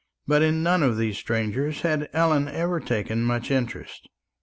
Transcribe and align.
But 0.25 0.41
in 0.41 0.63
none 0.63 0.81
of 0.81 0.97
these 0.97 1.15
strangers 1.19 1.81
had 1.81 2.09
Ellen 2.11 2.47
ever 2.47 2.79
taken 2.79 3.21
much 3.21 3.51
interest. 3.51 4.09